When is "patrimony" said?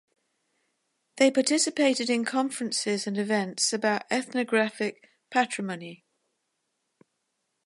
5.29-6.05